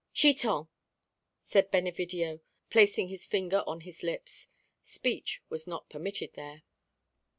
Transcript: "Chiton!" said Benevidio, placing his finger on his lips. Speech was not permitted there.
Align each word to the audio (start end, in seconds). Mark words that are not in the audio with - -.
"Chiton!" 0.15 0.67
said 1.39 1.69
Benevidio, 1.69 2.39
placing 2.71 3.09
his 3.09 3.27
finger 3.27 3.63
on 3.67 3.81
his 3.81 4.01
lips. 4.01 4.47
Speech 4.81 5.43
was 5.47 5.67
not 5.67 5.91
permitted 5.91 6.33
there. 6.33 6.63